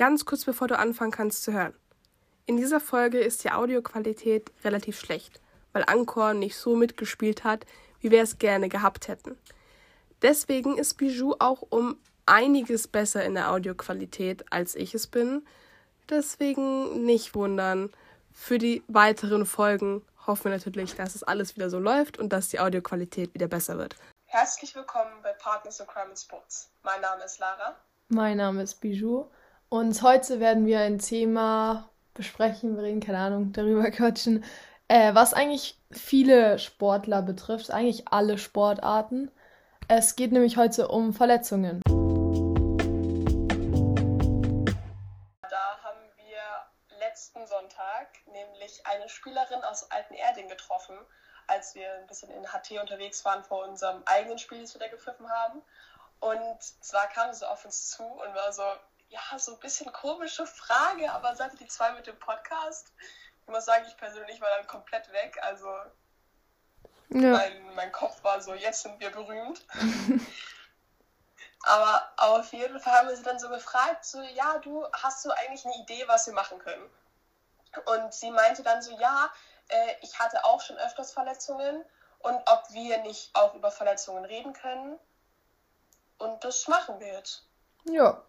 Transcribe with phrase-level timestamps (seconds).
[0.00, 1.74] Ganz kurz bevor du anfangen kannst zu hören.
[2.46, 5.42] In dieser Folge ist die Audioqualität relativ schlecht,
[5.74, 7.66] weil Anchor nicht so mitgespielt hat,
[8.00, 9.36] wie wir es gerne gehabt hätten.
[10.22, 15.46] Deswegen ist Bijou auch um einiges besser in der Audioqualität, als ich es bin.
[16.08, 17.90] Deswegen nicht wundern.
[18.32, 22.48] Für die weiteren Folgen hoffen wir natürlich, dass es alles wieder so läuft und dass
[22.48, 23.96] die Audioqualität wieder besser wird.
[24.24, 26.70] Herzlich willkommen bei Partners of Crime and Sports.
[26.84, 27.76] Mein Name ist Lara.
[28.08, 29.26] Mein Name ist Bijou.
[29.72, 34.44] Und heute werden wir ein Thema besprechen, wir reden, keine Ahnung, darüber quatschen,
[34.88, 39.30] äh, was eigentlich viele Sportler betrifft, eigentlich alle Sportarten.
[39.86, 41.82] Es geht nämlich heute um Verletzungen.
[45.48, 50.98] Da haben wir letzten Sonntag nämlich eine Spielerin aus Altenerding getroffen,
[51.46, 54.88] als wir ein bisschen in HT unterwegs waren vor unserem eigenen Spiel, das wir da
[54.88, 55.62] gepfiffen haben.
[56.18, 58.64] Und zwar kam sie auf uns zu und war so,
[59.10, 62.92] ja, so ein bisschen komische Frage, aber seit die zwei mit dem Podcast,
[63.42, 65.38] ich muss sagen, ich persönlich war dann komplett weg.
[65.42, 65.66] Also
[67.08, 67.32] ja.
[67.32, 69.66] mein, mein Kopf war so, jetzt sind wir berühmt.
[71.62, 75.30] aber auf jeden Fall haben wir sie dann so gefragt, so, ja, du, hast du
[75.30, 76.88] eigentlich eine Idee, was wir machen können?
[77.86, 79.30] Und sie meinte dann so, ja,
[79.68, 81.84] äh, ich hatte auch schon öfters Verletzungen
[82.20, 84.98] und ob wir nicht auch über Verletzungen reden können.
[86.18, 87.44] Und das machen wir jetzt.
[87.84, 88.22] Ja.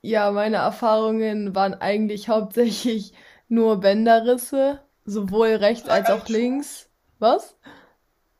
[0.00, 3.12] Ja, meine Erfahrungen waren eigentlich hauptsächlich
[3.48, 6.88] nur Bänderrisse, sowohl rechts als auch links.
[7.18, 7.56] Was?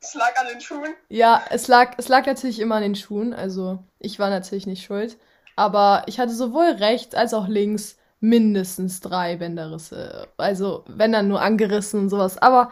[0.00, 0.94] Es lag an den Schuhen.
[1.08, 4.84] Ja, es lag, es lag natürlich immer an den Schuhen, also ich war natürlich nicht
[4.84, 5.18] schuld.
[5.56, 10.28] Aber ich hatte sowohl rechts als auch links mindestens drei Bänderrisse.
[10.36, 12.38] Also, wenn dann nur angerissen und sowas.
[12.38, 12.70] Aber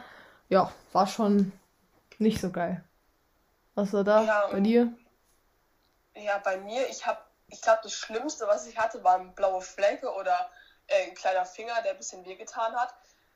[0.48, 1.50] ja, war schon
[2.18, 2.84] nicht so geil.
[3.74, 4.92] Was war da ja, bei dir?
[6.14, 10.12] Ja, bei mir, ich habe, ich glaube, das Schlimmste, was ich hatte, waren blaue Flecke
[10.12, 10.50] oder
[10.88, 12.94] äh, ein kleiner Finger, der ein bisschen wehgetan hat.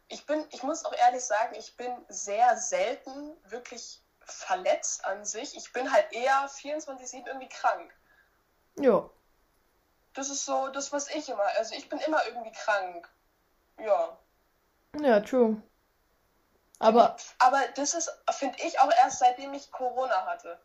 [0.08, 5.56] Ich bin, ich muss auch ehrlich sagen, ich bin sehr selten wirklich verletzt an sich.
[5.56, 7.94] Ich bin halt eher 24-7 irgendwie krank.
[8.76, 9.08] Ja.
[10.14, 11.44] Das ist so das, was ich immer.
[11.56, 13.08] Also ich bin immer irgendwie krank.
[13.78, 14.18] Ja.
[15.00, 15.62] Ja, true.
[16.80, 17.16] Aber.
[17.38, 20.58] Aber das ist, finde ich, auch erst seitdem ich Corona hatte.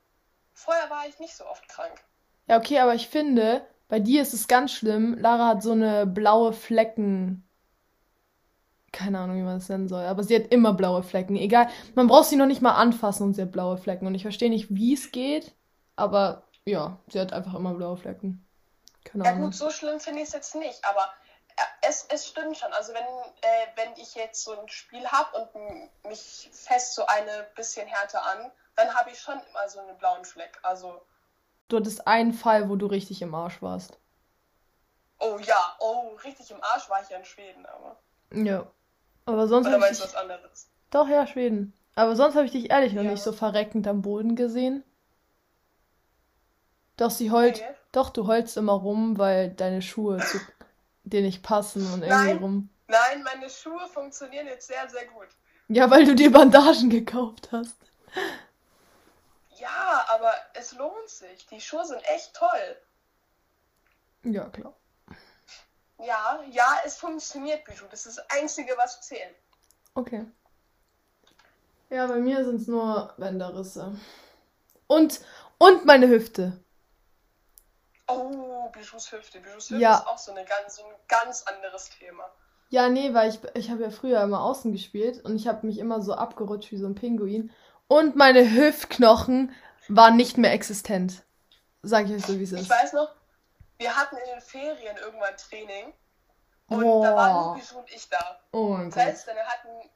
[0.53, 2.03] Vorher war ich nicht so oft krank.
[2.47, 5.17] Ja, okay, aber ich finde, bei dir ist es ganz schlimm.
[5.17, 7.47] Lara hat so eine blaue Flecken.
[8.91, 10.03] Keine Ahnung, wie man das nennen soll.
[10.05, 11.35] Aber sie hat immer blaue Flecken.
[11.35, 11.69] Egal.
[11.95, 14.07] Man braucht sie noch nicht mal anfassen und sie hat blaue Flecken.
[14.07, 15.53] Und ich verstehe nicht, wie es geht.
[15.95, 18.45] Aber ja, sie hat einfach immer blaue Flecken.
[19.03, 21.13] Keine ja, gut, so schlimm finde ich es jetzt nicht, aber
[21.55, 22.73] äh, es, es stimmt schon.
[22.73, 27.47] Also, wenn, äh, wenn ich jetzt so ein Spiel habe und mich fest so eine
[27.55, 30.57] bisschen härter an, dann habe ich schon immer so einen blauen Fleck.
[30.63, 31.01] Also.
[31.67, 33.97] Du hattest einen Fall, wo du richtig im Arsch warst.
[35.19, 37.97] Oh ja, oh, richtig im Arsch war ich ja in Schweden, aber.
[38.31, 38.67] Ja.
[39.25, 39.67] Aber sonst.
[39.67, 40.69] Oder meinst du was anderes?
[40.91, 41.73] Doch, ja, Schweden.
[41.95, 43.11] Aber sonst habe ich dich ehrlich noch ja.
[43.11, 44.83] nicht so verreckend am Boden gesehen.
[46.97, 47.55] Doch, sie heult.
[47.55, 47.73] Okay.
[47.91, 50.39] Doch, du heulst immer rum, weil deine Schuhe zu
[51.03, 52.69] dir nicht passen und irgendwie nein, rum.
[52.87, 55.27] Nein, meine Schuhe funktionieren jetzt sehr, sehr gut.
[55.67, 57.77] Ja, weil du dir Bandagen gekauft hast.
[59.57, 61.45] Ja, aber es lohnt sich.
[61.47, 62.77] Die Schuhe sind echt toll.
[64.23, 64.73] Ja, klar.
[65.99, 67.85] Ja, ja, es funktioniert, Bijou.
[67.89, 69.35] Das ist das Einzige, was zählt.
[69.93, 70.25] Okay.
[71.89, 73.97] Ja, bei mir sind es nur Bänderrisse.
[74.87, 75.21] Und,
[75.57, 76.59] und meine Hüfte.
[78.07, 79.39] Oh, Bijous Hüfte.
[79.39, 79.95] Bijous Hüfte ja.
[79.99, 82.29] ist auch so, eine ganz, so ein ganz anderes Thema.
[82.69, 85.77] Ja, nee, weil ich, ich habe ja früher immer außen gespielt und ich habe mich
[85.77, 87.51] immer so abgerutscht wie so ein Pinguin.
[87.87, 89.55] Und meine Hüftknochen
[89.87, 91.23] waren nicht mehr existent.
[91.83, 92.61] Sag ich euch so, wie es ist.
[92.61, 93.15] Ich weiß noch,
[93.77, 95.93] wir hatten in den Ferien irgendwann Training
[96.67, 97.03] und oh.
[97.03, 98.39] da waren Bijou und ich da.
[98.51, 99.89] Oh mein das heißt, dann hatten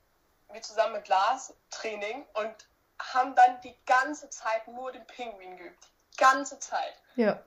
[0.51, 2.53] wir zusammen mit Lars Training und
[3.01, 5.87] haben dann die ganze Zeit nur den Pinguin geübt.
[6.13, 6.93] Die ganze Zeit.
[7.15, 7.41] Ja.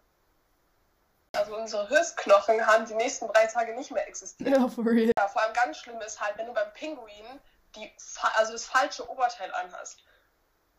[1.35, 4.51] Also unsere Hüftknochen haben die nächsten drei Tage nicht mehr existiert.
[4.51, 5.13] Ja, for real.
[5.17, 7.41] Ja, vor allem ganz schlimm ist halt, wenn du beim Pinguin
[7.75, 7.91] die,
[8.35, 10.03] also das falsche Oberteil anhast.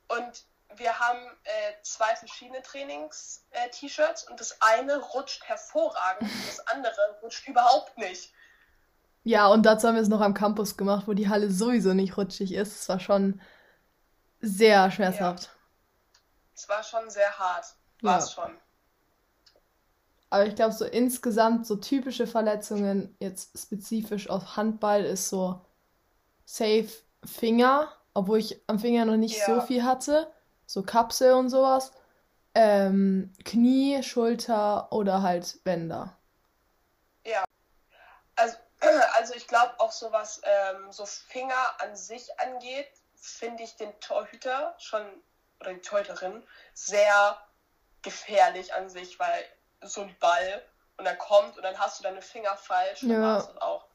[0.07, 0.45] Und
[0.75, 7.19] wir haben äh, zwei verschiedene Trainings-T-Shirts äh, und das eine rutscht hervorragend und das andere
[7.21, 8.33] rutscht überhaupt nicht.
[9.23, 12.17] Ja, und dazu haben wir es noch am Campus gemacht, wo die Halle sowieso nicht
[12.17, 12.81] rutschig ist.
[12.81, 13.41] Es war schon
[14.41, 15.43] sehr schmerzhaft.
[15.43, 15.49] Ja.
[16.55, 17.65] Es war schon sehr hart.
[18.01, 18.43] War es ja.
[18.43, 18.57] schon.
[20.29, 25.63] Aber ich glaube, so insgesamt so typische Verletzungen, jetzt spezifisch auf Handball, ist so
[26.45, 26.89] safe
[27.23, 29.45] Finger, obwohl ich am Finger noch nicht ja.
[29.45, 30.31] so viel hatte.
[30.65, 31.91] So Kapsel und sowas.
[32.55, 36.15] Ähm, Knie, Schulter oder halt Bänder.
[37.25, 37.43] Ja,
[38.35, 38.57] Also,
[39.17, 43.97] also ich glaube auch so was ähm, so Finger an sich angeht, finde ich den
[43.99, 45.01] Torhüter schon
[45.59, 46.43] oder die Torhüterin
[46.73, 47.37] sehr
[48.01, 49.45] gefährlich an sich, weil
[49.81, 50.61] so ein Ball
[50.97, 53.15] und er kommt und dann hast du deine Finger falsch ja.
[53.15, 53.87] und war's auch.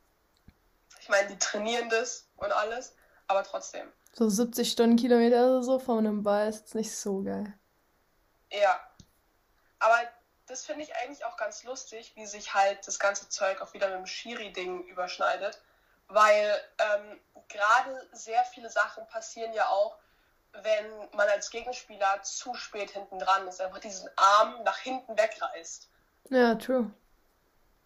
[1.01, 2.97] Ich meine, die trainieren das und alles,
[3.29, 3.93] aber trotzdem.
[4.19, 7.53] So 70 Stundenkilometer oder so von einem Ball ist jetzt nicht so geil.
[8.51, 8.81] Ja.
[9.79, 9.97] Aber
[10.49, 13.87] das finde ich eigentlich auch ganz lustig, wie sich halt das ganze Zeug auch wieder
[13.91, 15.63] mit dem Schiri-Ding überschneidet.
[16.09, 19.99] Weil ähm, gerade sehr viele Sachen passieren ja auch,
[20.51, 25.89] wenn man als Gegenspieler zu spät hinten dran ist, einfach diesen Arm nach hinten wegreißt.
[26.31, 26.91] Ja, true.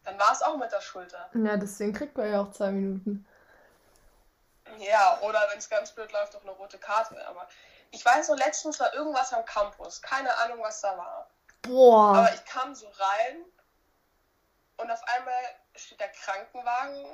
[0.05, 1.29] Dann war es auch mit der Schulter.
[1.35, 3.27] Ja, deswegen kriegt man ja auch zwei Minuten.
[4.83, 7.27] Ja, oder wenn es ganz blöd läuft, auch eine rote Karte.
[7.29, 7.49] Aber
[7.91, 10.03] ich weiß nur, letztens war irgendwas am Campus.
[10.03, 11.31] Keine Ahnung, was da war.
[11.63, 12.17] Boah.
[12.17, 13.45] Aber ich kam so rein
[14.79, 15.35] und auf einmal
[15.77, 17.07] steht der Krankenwagen.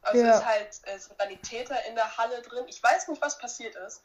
[0.00, 0.38] Also ja.
[0.38, 2.64] ist halt äh, Sanitäter in der Halle drin.
[2.68, 4.02] Ich weiß nicht, was passiert ist.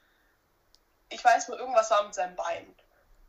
[1.09, 2.75] Ich weiß nur, irgendwas war mit seinem Bein.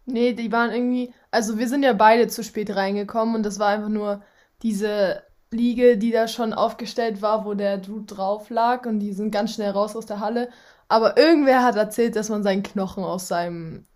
[0.07, 1.15] Nee, die waren irgendwie.
[1.31, 4.23] Also wir sind ja beide zu spät reingekommen und das war einfach nur
[4.63, 9.31] diese Liege, die da schon aufgestellt war, wo der Dude drauf lag und die sind
[9.33, 10.51] ganz schnell raus aus der Halle.
[10.89, 13.87] Aber irgendwer hat erzählt, dass man seinen Knochen aus seinem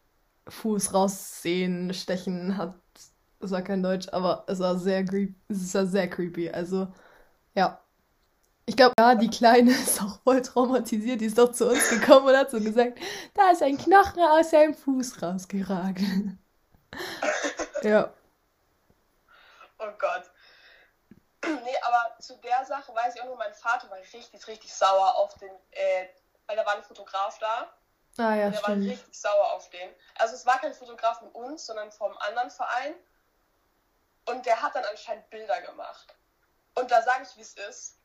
[0.48, 2.74] Fuß raussehen, stechen hat.
[3.40, 5.34] Das war kein Deutsch, aber es war sehr creepy.
[5.48, 6.50] Es war sehr creepy.
[6.50, 6.88] Also,
[7.54, 7.80] ja.
[8.66, 11.20] Ich glaube, ja, die Kleine ist auch voll traumatisiert.
[11.20, 12.98] Die ist doch zu uns gekommen und hat so gesagt,
[13.34, 16.00] da ist ein Knochen aus seinem Fuß rausgeragt.
[17.82, 18.12] ja.
[19.78, 20.33] Oh Gott.
[21.64, 25.16] Nee, aber zu der Sache weiß ich auch nur, mein Vater war richtig, richtig sauer
[25.16, 26.08] auf den, äh,
[26.46, 27.72] weil da war ein Fotograf da.
[28.16, 28.84] Ah ja, und der stimmt.
[28.84, 29.90] war richtig sauer auf den.
[30.16, 32.94] Also es war kein Fotograf von uns, sondern vom anderen Verein.
[34.26, 36.14] Und der hat dann anscheinend Bilder gemacht.
[36.76, 37.98] Und da sage ich, wie es ist.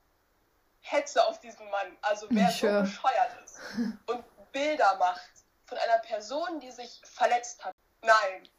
[0.82, 1.98] Hetze auf diesen Mann.
[2.02, 2.74] Also wer sure.
[2.74, 3.60] so bescheuert ist
[4.08, 5.30] und Bilder macht
[5.66, 7.76] von einer Person, die sich verletzt hat.
[8.02, 8.50] Nein.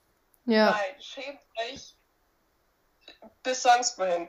[0.44, 0.70] Ja.
[0.70, 1.96] Nein, schämt euch
[3.42, 4.28] bis sonst wohin.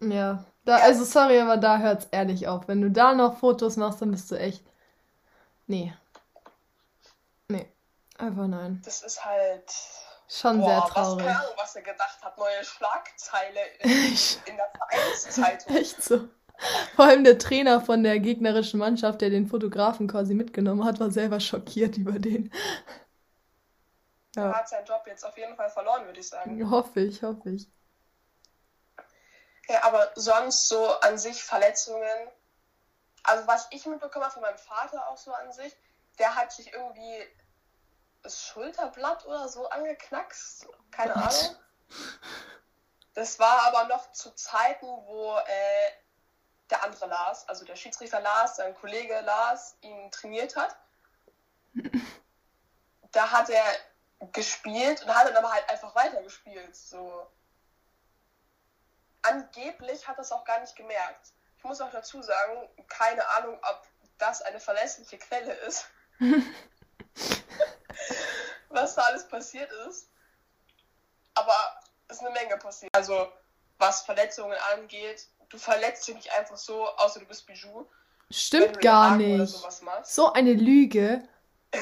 [0.00, 0.44] Ja.
[0.64, 0.76] Da.
[0.76, 2.68] Also sorry, aber da hört es ehrlich auf.
[2.68, 4.64] Wenn du da noch Fotos machst, dann bist du echt.
[5.66, 5.94] Nee.
[7.48, 7.70] Nee.
[8.18, 8.82] Einfach nein.
[8.84, 9.72] Das ist halt.
[10.28, 11.18] Schon boah, sehr traurig.
[11.18, 12.38] Was, keine Ahnung, was er gedacht hat.
[12.38, 15.76] Neue Schlagzeile in, in der Vereinszeitung.
[15.76, 16.28] Echt so.
[16.96, 21.10] Vor allem der Trainer von der gegnerischen Mannschaft, der den Fotografen quasi mitgenommen hat, war
[21.10, 22.50] selber schockiert über den.
[24.34, 24.50] Ja.
[24.50, 26.70] Er hat seinen Job jetzt auf jeden Fall verloren, würde ich sagen.
[26.70, 27.68] Hoffe ich, hoffe ich.
[29.68, 32.30] Ja, aber sonst so an sich Verletzungen.
[33.22, 35.76] Also was ich mitbekommen habe von meinem Vater auch so an sich,
[36.18, 37.26] der hat sich irgendwie
[38.22, 40.66] das Schulterblatt oder so angeknackst.
[40.90, 41.44] Keine Was?
[41.44, 41.56] Ahnung.
[43.14, 45.90] Das war aber noch zu Zeiten, wo äh,
[46.70, 50.76] der andere Lars, also der Schiedsrichter Lars, sein Kollege Lars, ihn trainiert hat.
[53.12, 53.64] da hat er
[54.32, 56.76] gespielt und hat dann aber halt einfach weitergespielt.
[56.76, 57.26] So.
[59.28, 61.32] Angeblich hat er es auch gar nicht gemerkt.
[61.58, 63.82] Ich muss auch dazu sagen, keine Ahnung, ob
[64.18, 65.86] das eine verlässliche Quelle ist.
[68.68, 70.08] was da alles passiert ist.
[71.34, 72.94] Aber es ist eine Menge passiert.
[72.94, 73.32] Also,
[73.78, 77.86] was Verletzungen angeht, du verletzt dich nicht einfach so, außer du bist Bijou.
[78.30, 79.56] Stimmt gar nicht.
[80.04, 81.28] So eine Lüge.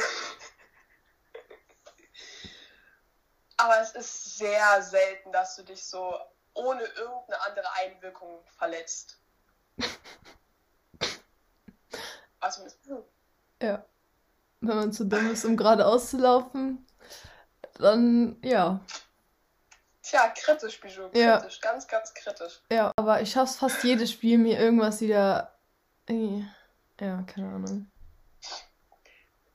[3.57, 6.19] Aber es ist sehr selten, dass du dich so
[6.55, 9.19] ohne irgendeine andere Einwirkung verletzt.
[12.41, 12.67] also,
[13.63, 13.85] ja.
[14.61, 16.87] Wenn man zu dumm ist, um geradeaus zu laufen,
[17.75, 18.81] dann ja.
[20.03, 21.09] Tja, kritisch, Bijou.
[21.11, 21.71] Kritisch, ja.
[21.71, 22.63] ganz, ganz kritisch.
[22.71, 25.55] Ja, aber ich schaff's fast jedes Spiel, mir irgendwas wieder.
[26.09, 27.91] Ja, keine Ahnung.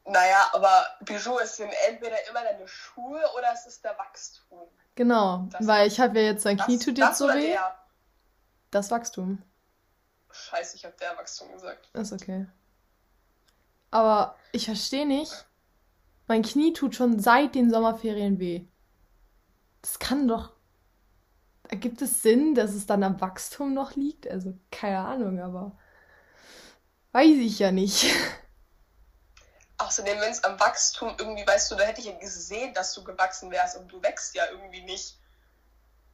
[0.06, 4.68] Naja, aber Bijou ist entweder immer deine Schuhe oder es ist der Wachstum.
[5.00, 7.52] Genau, das weil ich habe ja jetzt sein Knie tut jetzt so weh.
[7.52, 7.74] Der?
[8.70, 9.42] Das Wachstum.
[10.30, 11.90] Scheiße, ich habe der Wachstum gesagt.
[11.94, 12.48] Ist okay.
[13.92, 15.46] Aber ich verstehe nicht.
[16.28, 18.66] Mein Knie tut schon seit den Sommerferien weh.
[19.82, 20.52] Das kann doch.
[21.70, 24.28] Ergibt es Sinn, dass es dann am Wachstum noch liegt?
[24.28, 25.78] Also, keine Ahnung, aber.
[27.14, 28.14] Weiß ich ja nicht.
[29.90, 33.04] Außerdem, wenn es am Wachstum irgendwie, weißt du, da hätte ich ja gesehen, dass du
[33.04, 35.18] gewachsen wärst und du wächst ja irgendwie nicht.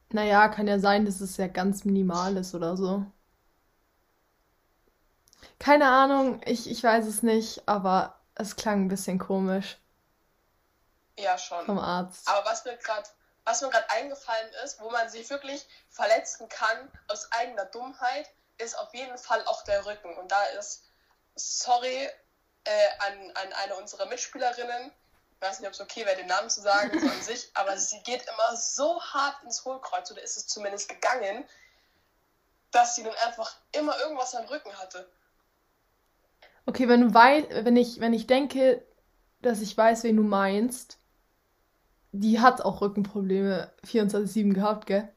[0.08, 3.04] Naja, kann ja sein, dass es ja ganz minimal ist oder so.
[5.58, 9.76] Keine Ahnung, ich, ich weiß es nicht, aber es klang ein bisschen komisch.
[11.18, 11.66] Ja, schon.
[11.66, 12.26] Vom Arzt.
[12.28, 13.06] Aber was mir gerade
[13.44, 18.78] was mir gerade eingefallen ist, wo man sich wirklich verletzen kann aus eigener Dummheit, ist
[18.78, 20.16] auf jeden Fall auch der Rücken.
[20.16, 20.82] Und da ist,
[21.34, 22.08] sorry
[22.66, 24.92] äh, an, an eine unserer Mitspielerinnen,
[25.34, 27.78] ich weiß nicht, ob es okay wäre, den Namen zu sagen, so an sich, aber
[27.78, 31.44] sie geht immer so hart ins Hohlkreuz, oder ist es zumindest gegangen,
[32.70, 35.08] dass sie dann einfach immer irgendwas am Rücken hatte.
[36.66, 38.84] Okay, wenn du wenn ich, wenn ich denke,
[39.40, 40.98] dass ich weiß, wen du meinst,
[42.12, 45.12] die hat auch Rückenprobleme 24-7 gehabt, gell?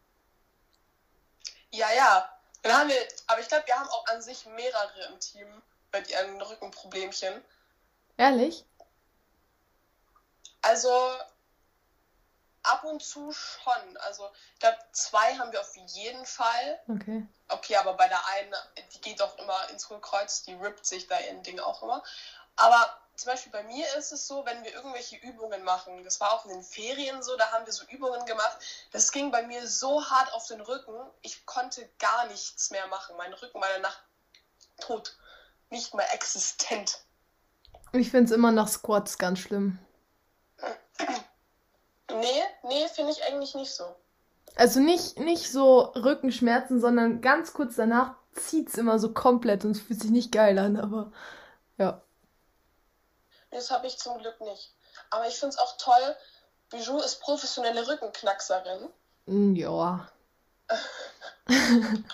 [1.72, 2.30] Ja, ja.
[2.62, 5.48] Dann haben wir, aber ich glaube, wir haben auch an sich mehrere im Team
[5.92, 7.44] mit ihren Rückenproblemchen.
[8.18, 8.66] Ehrlich?
[10.62, 10.90] Also
[12.64, 13.98] ab und zu schon.
[13.98, 16.80] Also ich glaube, zwei haben wir auf jeden Fall.
[16.88, 17.26] Okay.
[17.48, 18.54] Okay, aber bei der einen,
[18.94, 22.04] die geht auch immer ins Hohlkreuz, die rippt sich da ihren Ding auch immer.
[22.56, 26.32] Aber zum Beispiel bei mir ist es so, wenn wir irgendwelche Übungen machen, das war
[26.34, 28.58] auch in den Ferien so, da haben wir so Übungen gemacht,
[28.92, 33.18] das ging bei mir so hart auf den Rücken, ich konnte gar nichts mehr machen.
[33.18, 34.00] Mein Rücken war danach
[34.80, 35.18] tot,
[35.70, 37.00] nicht mehr existent.
[37.94, 39.80] Ich finde es immer nach Squats ganz schlimm.
[42.12, 43.96] Nee, nee, finde ich eigentlich nicht so.
[44.56, 49.72] Also nicht, nicht so Rückenschmerzen, sondern ganz kurz danach zieht es immer so komplett und
[49.72, 51.12] es fühlt sich nicht geil an, aber
[51.78, 52.02] ja.
[53.52, 54.74] Das habe ich zum Glück nicht.
[55.10, 56.16] Aber ich finde es auch toll,
[56.70, 58.90] Bijou ist professionelle Rückenknackserin.
[59.26, 59.56] Mm,
[60.70, 60.78] Ja.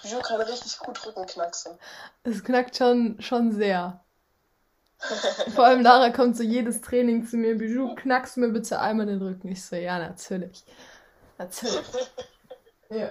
[0.01, 1.77] Bijou kann richtig gut Rückenknacksen.
[2.23, 4.01] Es knackt schon, schon sehr.
[5.53, 7.57] Vor allem Lara kommt so jedes Training zu mir.
[7.57, 9.49] Bijou, knackst mir bitte einmal den Rücken.
[9.49, 10.63] Ich so, ja, natürlich.
[11.37, 11.85] Natürlich.
[12.91, 13.09] Ja.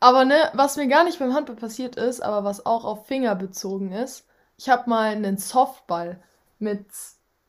[0.00, 3.36] Aber ne, was mir gar nicht beim Handball passiert ist, aber was auch auf Finger
[3.36, 6.20] bezogen ist, ich habe mal einen Softball
[6.58, 6.84] mit,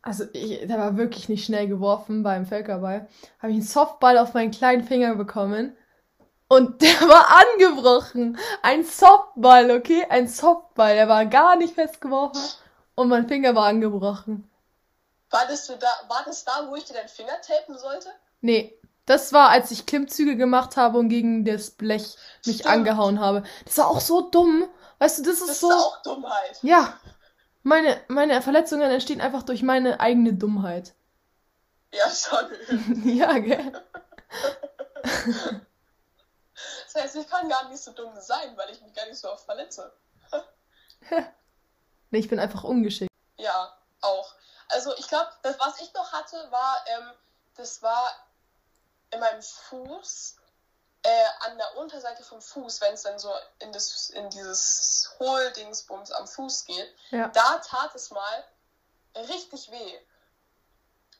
[0.04, 3.08] also ich, der war wirklich nicht schnell geworfen beim Völkerball,
[3.40, 5.76] habe ich einen Softball auf meinen kleinen Finger bekommen
[6.48, 8.38] und der war angebrochen.
[8.62, 10.06] Ein Softball, okay?
[10.10, 12.42] Ein Softball, der war gar nicht festgeworfen
[12.96, 14.50] und mein Finger war angebrochen.
[15.30, 18.10] War das, du da, war das da, wo ich dir deinen Finger tapen sollte?
[18.42, 22.74] Nee, das war, als ich Klimmzüge gemacht habe und gegen das Blech mich Stimmt.
[22.74, 23.44] angehauen habe.
[23.66, 24.68] Das war auch so dumm.
[25.00, 25.70] Weißt du, das ist Das so.
[25.70, 26.60] ist auch Dummheit.
[26.62, 26.94] Ja.
[27.64, 30.94] Meine, meine Verletzungen entstehen einfach durch meine eigene Dummheit.
[31.94, 33.04] Ja, schon.
[33.18, 33.74] ja, gell?
[36.98, 39.32] Das heißt, ich kann gar nicht so dumm sein, weil ich mich gar nicht so
[39.32, 39.94] oft verletze.
[42.10, 43.12] Nee, ich bin einfach ungeschickt.
[43.38, 44.34] Ja, auch.
[44.70, 47.12] Also ich glaube, das, was ich noch hatte, war, ähm,
[47.56, 48.10] das war
[49.12, 50.38] in meinem Fuß,
[51.04, 56.12] äh, an der Unterseite vom Fuß, wenn es dann so in, das, in dieses Hohldingsbums
[56.14, 57.28] am Fuß geht, Ja.
[57.28, 58.44] da tat es mal
[59.16, 60.00] richtig weh.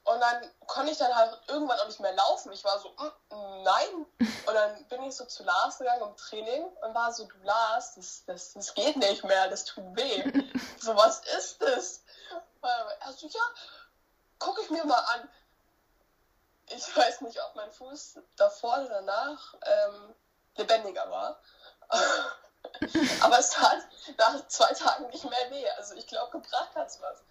[0.08, 2.54] Und dann konnte ich dann halt irgendwann auch nicht mehr laufen.
[2.54, 4.06] Ich war so, mm, nein.
[4.46, 7.96] Und dann bin ich so zu Lars gegangen im Training und war so, du Lars,
[7.96, 10.24] das, das, das geht nicht mehr, das tut weh.
[10.80, 12.04] so, was ist das?
[12.62, 13.42] Er so, ja,
[14.40, 15.30] guck ich mir mal an.
[16.70, 20.16] Ich weiß nicht, ob mein Fuß davor oder danach ähm,
[20.56, 21.42] lebendiger war.
[23.22, 23.86] Aber es tat
[24.18, 25.70] nach zwei Tagen nicht mehr weh.
[25.72, 27.24] Also ich glaube, gebracht hat's was.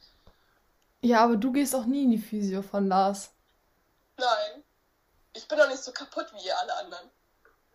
[1.02, 3.32] Ja, aber du gehst auch nie in die Physio von Lars.
[4.16, 4.64] Nein.
[5.34, 7.10] Ich bin doch nicht so kaputt wie ihr alle anderen.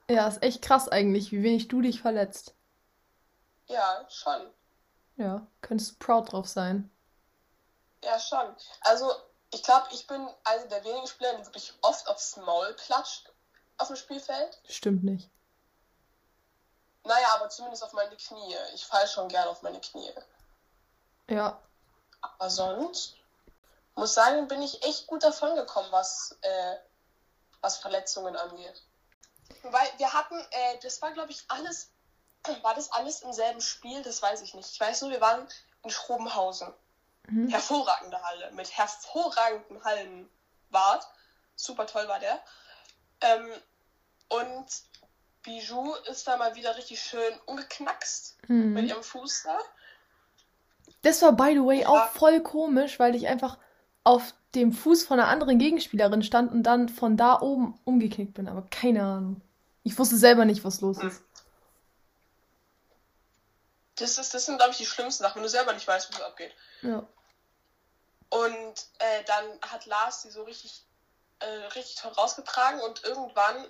[0.09, 2.55] Ja, ist echt krass eigentlich, wie wenig du dich verletzt.
[3.67, 4.49] Ja, schon.
[5.15, 6.89] Ja, könntest du proud drauf sein.
[8.03, 8.55] Ja, schon.
[8.81, 9.11] Also,
[9.53, 13.31] ich glaube, ich bin eine der wenigen Spieler, die wirklich oft aufs Maul klatscht
[13.77, 14.59] auf dem Spielfeld.
[14.67, 15.29] Stimmt nicht.
[17.03, 18.55] Naja, aber zumindest auf meine Knie.
[18.73, 20.11] Ich falle schon gern auf meine Knie.
[21.29, 21.61] Ja,
[22.21, 23.15] Aber sonst,
[23.95, 26.75] muss sagen, bin ich echt gut davon gekommen, was, äh,
[27.61, 28.83] was Verletzungen angeht.
[29.63, 31.89] Weil wir hatten, äh, das war glaube ich alles,
[32.61, 34.01] war das alles im selben Spiel?
[34.03, 34.69] Das weiß ich nicht.
[34.71, 35.47] Ich weiß nur, wir waren
[35.83, 36.73] in Schrobenhausen.
[37.27, 37.49] Mhm.
[37.49, 41.07] Hervorragende Halle, mit hervorragendem Hallenwart.
[41.55, 42.41] Super toll war der.
[43.21, 43.51] Ähm,
[44.29, 44.65] und
[45.43, 48.77] Bijou ist da mal wieder richtig schön umgeknackst mit Mhm.
[48.77, 49.59] ihrem Fuß da.
[51.03, 51.87] Das war, by the way, Ja.
[51.89, 53.57] auch voll komisch, weil ich einfach
[54.03, 58.47] auf dem Fuß von einer anderen Gegenspielerin stand und dann von da oben umgeknickt bin.
[58.47, 59.41] Aber keine Ahnung.
[59.83, 61.23] Ich wusste selber nicht, was los ist.
[63.95, 66.21] Das, ist, das sind, glaube ich, die schlimmsten Sachen, wenn du selber nicht weißt, was
[66.21, 66.53] abgeht.
[66.81, 67.03] Ja.
[68.29, 70.83] Und äh, dann hat Lars die so richtig,
[71.39, 73.67] äh, richtig toll rausgetragen und irgendwann,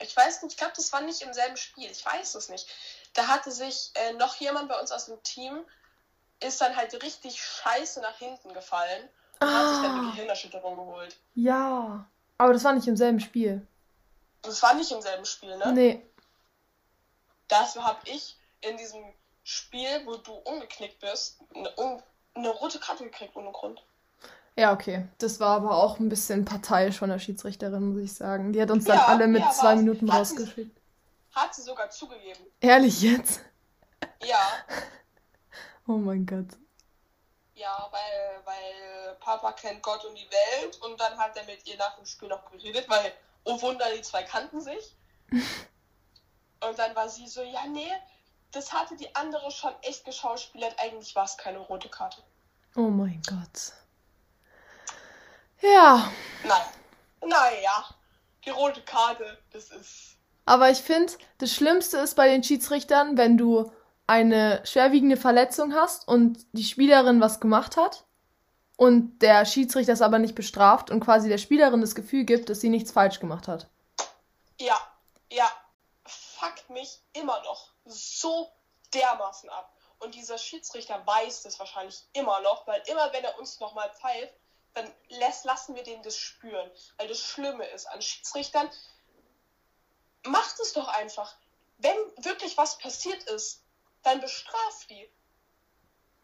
[0.00, 2.68] ich weiß nicht, ich glaube, das war nicht im selben Spiel, ich weiß es nicht.
[3.14, 5.64] Da hatte sich äh, noch jemand bei uns aus dem Team,
[6.42, 9.08] ist dann halt richtig scheiße nach hinten gefallen
[9.40, 11.16] und hat sich dann eine Ah, Gehirnerschütterung geholt.
[11.34, 12.08] ja.
[12.38, 13.66] Aber das war nicht im selben Spiel.
[14.42, 15.72] Das war nicht im selben Spiel, ne?
[15.72, 16.06] Nee.
[17.48, 19.02] Dafür habe ich in diesem
[19.42, 22.02] Spiel, wo du umgeknickt bist, eine,
[22.34, 23.82] eine rote Karte gekriegt ohne Grund.
[24.58, 25.08] Ja, okay.
[25.16, 28.52] Das war aber auch ein bisschen parteiisch von der Schiedsrichterin, muss ich sagen.
[28.52, 30.76] Die hat uns dann ja, alle mit ja, zwei Minuten rausgeschickt.
[31.34, 32.44] Hat sie sogar zugegeben.
[32.60, 33.40] Ehrlich jetzt?
[34.22, 34.38] Ja.
[35.86, 36.46] oh mein Gott.
[37.54, 41.76] Ja, weil, weil Papa kennt Gott und die Welt und dann hat er mit ihr
[41.78, 43.12] nach dem Spiel noch geredet, weil,
[43.44, 44.94] oh Wunder, die zwei kannten sich.
[45.30, 47.90] und dann war sie so, ja, nee,
[48.52, 52.22] das hatte die andere schon echt geschauspielert, eigentlich war es keine rote Karte.
[52.74, 53.72] Oh mein Gott.
[55.62, 56.12] Ja.
[56.44, 56.66] Nein.
[57.22, 57.86] Naja,
[58.44, 60.16] die rote Karte, das ist
[60.46, 63.72] aber ich finde, das Schlimmste ist bei den Schiedsrichtern, wenn du
[64.06, 68.04] eine schwerwiegende Verletzung hast und die Spielerin was gemacht hat
[68.76, 72.60] und der Schiedsrichter es aber nicht bestraft und quasi der Spielerin das Gefühl gibt, dass
[72.60, 73.68] sie nichts falsch gemacht hat.
[74.58, 74.80] Ja,
[75.30, 75.50] ja,
[76.04, 78.50] fuckt mich immer noch so
[78.94, 79.72] dermaßen ab.
[79.98, 84.34] Und dieser Schiedsrichter weiß das wahrscheinlich immer noch, weil immer wenn er uns nochmal pfeift,
[84.74, 84.92] dann
[85.44, 86.70] lassen wir den das spüren.
[86.98, 88.68] Weil das Schlimme ist an Schiedsrichtern,
[90.24, 91.34] macht es doch einfach.
[91.78, 93.62] Wenn wirklich was passiert ist,
[94.06, 95.08] dann bestraft die.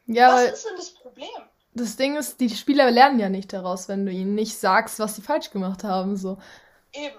[0.06, 1.28] Ja, was ist denn das Problem?
[1.74, 5.16] Das Ding ist, die Spieler lernen ja nicht daraus, wenn du ihnen nicht sagst, was
[5.16, 6.16] sie falsch gemacht haben.
[6.16, 6.38] So.
[6.92, 7.18] Eben.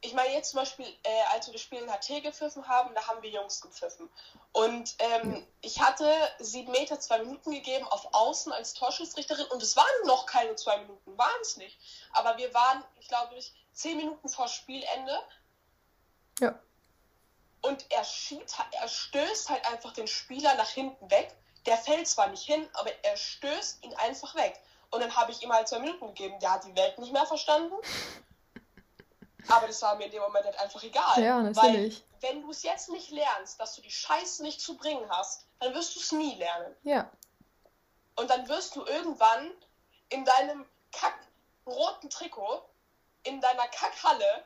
[0.00, 3.08] Ich meine, jetzt zum Beispiel, äh, als wir das Spiel in HT gepfiffen haben, da
[3.08, 4.08] haben wir Jungs gepfiffen.
[4.52, 5.42] Und ähm, ja.
[5.60, 10.26] ich hatte sieben Meter zwei Minuten gegeben auf Außen als Torschiedsrichterin und es waren noch
[10.26, 11.80] keine zwei Minuten, waren es nicht.
[12.12, 13.34] Aber wir waren, ich glaube,
[13.72, 15.18] zehn Minuten vor Spielende
[16.40, 16.54] ja.
[17.60, 21.34] Und er schiebt, er stößt halt einfach den Spieler nach hinten weg.
[21.66, 24.60] Der fällt zwar nicht hin, aber er stößt ihn einfach weg.
[24.90, 26.38] Und dann habe ich ihm halt zwei Minuten gegeben.
[26.40, 27.74] Der hat die Welt nicht mehr verstanden.
[29.48, 31.22] Aber das war mir in dem Moment halt einfach egal.
[31.22, 32.02] Ja, natürlich.
[32.20, 35.46] Weil, wenn du es jetzt nicht lernst, dass du die Scheiße nicht zu bringen hast,
[35.60, 36.74] dann wirst du es nie lernen.
[36.82, 37.10] Ja.
[38.16, 39.50] Und dann wirst du irgendwann
[40.08, 41.18] in deinem kack
[41.66, 42.62] roten Trikot,
[43.24, 44.44] in deiner Kackhalle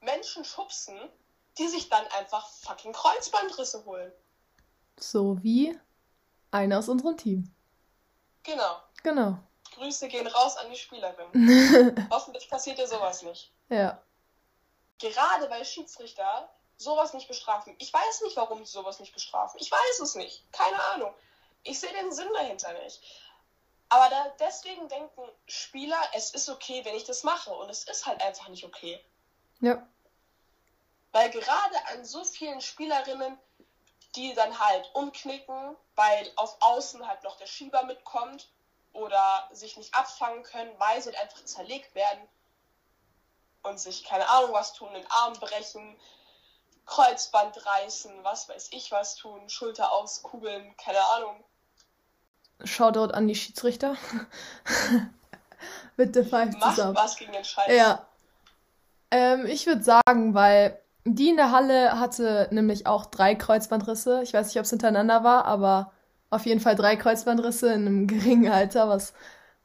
[0.00, 0.98] Menschen schubsen,
[1.58, 4.12] die sich dann einfach fucking Kreuzbandrisse holen.
[4.98, 5.78] So wie
[6.50, 7.52] einer aus unserem Team.
[8.42, 8.80] Genau.
[9.02, 9.38] Genau.
[9.74, 12.08] Grüße gehen raus an die Spielerin.
[12.10, 13.52] Hoffentlich passiert dir sowas nicht.
[13.68, 14.00] Ja.
[14.98, 17.74] Gerade weil Schiedsrichter sowas nicht bestrafen.
[17.78, 19.58] Ich weiß nicht, warum sie sowas nicht bestrafen.
[19.60, 20.50] Ich weiß es nicht.
[20.52, 21.12] Keine Ahnung.
[21.62, 23.02] Ich sehe den Sinn dahinter nicht.
[23.88, 27.50] Aber da, deswegen denken Spieler, es ist okay, wenn ich das mache.
[27.50, 29.04] Und es ist halt einfach nicht okay.
[29.60, 29.86] Ja.
[31.16, 33.38] Weil gerade an so vielen Spielerinnen,
[34.16, 38.50] die dann halt umknicken, weil auf Außen halt noch der Schieber mitkommt
[38.92, 42.20] oder sich nicht abfangen können, weil sie halt einfach zerlegt werden
[43.62, 45.96] und sich keine Ahnung was tun, den Arm brechen,
[46.84, 51.42] Kreuzband reißen, was weiß ich was tun, Schulter auskugeln, keine Ahnung.
[52.62, 53.96] Shoutout an die Schiedsrichter.
[55.96, 57.72] Bitte pfeift Macht was gegen den Scheiß.
[57.74, 58.06] Ja.
[59.10, 64.22] Ähm, ich würde sagen, weil die in der Halle hatte nämlich auch drei Kreuzbandrisse.
[64.24, 65.92] Ich weiß nicht, ob es hintereinander war, aber
[66.30, 69.14] auf jeden Fall drei Kreuzbandrisse in einem geringen Alter, was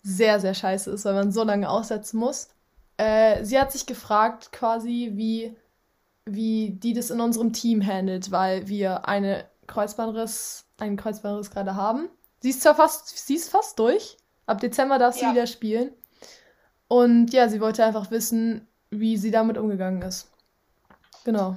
[0.03, 2.49] sehr, sehr scheiße ist, weil man so lange aussetzen muss.
[2.97, 5.55] Äh, sie hat sich gefragt, quasi, wie,
[6.25, 12.09] wie die das in unserem Team handelt, weil wir eine Kreuzbandriss, einen Kreuzbandriss gerade haben.
[12.39, 14.17] Sie ist zwar fast, sie ist fast durch.
[14.45, 15.31] Ab Dezember darf sie ja.
[15.31, 15.91] wieder spielen.
[16.87, 20.30] Und ja, sie wollte einfach wissen, wie sie damit umgegangen ist.
[21.23, 21.55] Genau.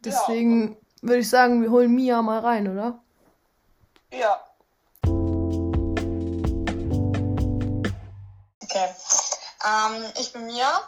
[0.00, 0.76] Deswegen ja.
[1.02, 2.98] würde ich sagen, wir holen Mia mal rein, oder?
[4.10, 4.40] Ja.
[8.62, 8.88] Okay.
[9.64, 10.82] Ähm, ich bin Mia.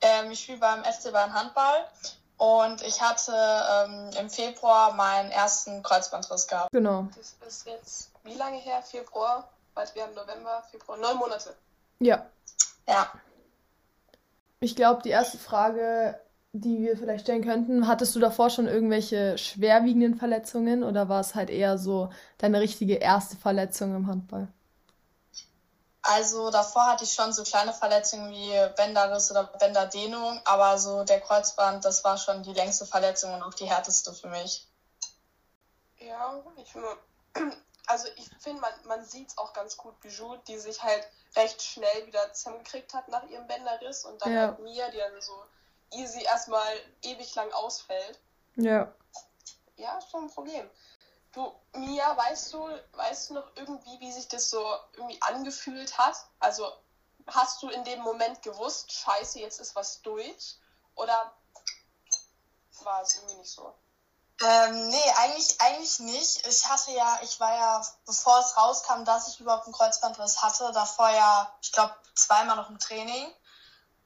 [0.00, 1.86] Ähm, ich spiele beim FC Bayern Handball.
[2.36, 6.72] Und ich hatte ähm, im Februar meinen ersten Kreuzbandriss gehabt.
[6.72, 7.06] Genau.
[7.16, 8.82] Das ist jetzt wie lange her?
[8.82, 9.48] Februar?
[9.74, 11.54] Weil wir haben November, Februar, neun Monate.
[12.00, 12.26] Ja.
[12.86, 13.10] Ja.
[14.62, 16.20] Ich glaube, die erste Frage,
[16.52, 21.34] die wir vielleicht stellen könnten, hattest du davor schon irgendwelche schwerwiegenden Verletzungen oder war es
[21.34, 24.46] halt eher so deine richtige erste Verletzung im Handball?
[26.02, 31.20] Also davor hatte ich schon so kleine Verletzungen wie Bänderriss oder Bänderdehnung, aber so der
[31.20, 34.68] Kreuzband, das war schon die längste Verletzung und auch die härteste für mich.
[35.98, 36.96] Ja, ich finde,
[37.86, 41.62] also ich finde, man, man sieht es auch ganz gut, Bijou, die sich halt recht
[41.62, 44.40] schnell wieder zusammengekriegt hat nach ihrem Bänderriss und dann ja.
[44.48, 45.44] halt Mia, die dann so
[45.90, 48.20] easy erstmal ewig lang ausfällt.
[48.56, 48.92] Ja.
[49.76, 50.68] Ja, ist schon ein Problem.
[51.32, 56.16] Du, Mia, weißt du, weißt du noch irgendwie, wie sich das so irgendwie angefühlt hat?
[56.40, 56.70] Also
[57.26, 60.58] hast du in dem Moment gewusst, scheiße, jetzt ist was durch?
[60.94, 61.34] Oder
[62.82, 63.74] war es irgendwie nicht so?
[64.44, 66.46] Ähm, nee, eigentlich, eigentlich nicht.
[66.46, 70.72] Ich hatte ja, ich war ja, bevor es rauskam, dass ich überhaupt einen Kreuzbandriss hatte,
[70.72, 73.32] davor ja, ich glaube, zweimal noch im Training.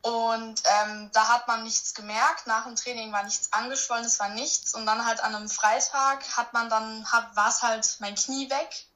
[0.03, 2.47] Und ähm, da hat man nichts gemerkt.
[2.47, 4.75] Nach dem Training war nichts angeschwollen, es war nichts.
[4.75, 8.51] Und dann halt an einem Freitag hat man dann, hat, war es halt mein Knie
[8.51, 8.87] weg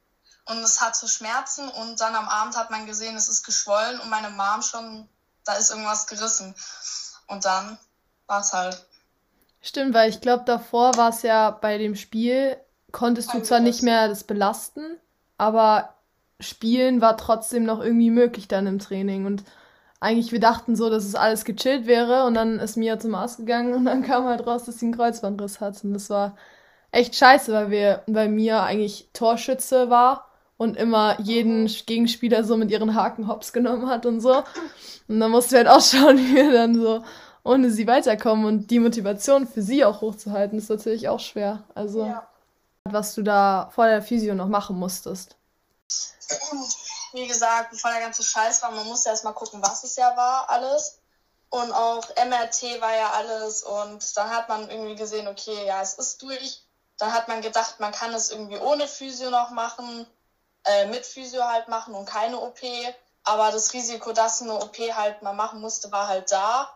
[0.45, 1.67] und es hatte Schmerzen.
[1.69, 5.09] Und dann am Abend hat man gesehen, es ist geschwollen und meine Mom schon,
[5.43, 6.55] da ist irgendwas gerissen.
[7.27, 7.79] Und dann
[8.27, 8.85] war es halt.
[9.61, 12.57] Stimmt, weil ich glaube, davor war es ja bei dem Spiel,
[12.91, 14.97] konntest du zwar nicht mehr das belasten,
[15.37, 15.93] aber
[16.39, 19.25] spielen war trotzdem noch irgendwie möglich dann im Training.
[19.25, 19.43] Und
[19.99, 23.37] eigentlich, wir dachten so, dass es alles gechillt wäre und dann ist Mia zum Arzt
[23.37, 25.83] gegangen und dann kam halt raus, dass sie einen Kreuzbandriss hat.
[25.83, 26.35] Und das war
[26.91, 32.71] echt scheiße, weil wir, weil Mia eigentlich Torschütze war und immer jeden Gegenspieler so mit
[32.71, 34.43] ihren Haken hops genommen hat und so.
[35.07, 37.03] Und dann mussten wir halt auch schauen, wie wir dann so
[37.43, 41.63] ohne sie weiterkommen und die Motivation für sie auch hochzuhalten, ist natürlich auch schwer.
[41.73, 42.27] Also, ja.
[42.85, 45.35] was du da vor der Physio noch machen musstest.
[47.13, 50.49] Wie gesagt, bevor der ganze Scheiß war, man musste erstmal gucken, was es ja war,
[50.49, 50.99] alles.
[51.49, 53.63] Und auch MRT war ja alles.
[53.63, 56.63] Und dann hat man irgendwie gesehen, okay, ja, es ist durch.
[56.97, 60.05] Dann hat man gedacht, man kann es irgendwie ohne Physio noch machen,
[60.63, 62.59] äh, mit Physio halt machen und keine OP.
[63.23, 66.71] Aber das Risiko, dass eine OP halt mal machen musste, war halt da.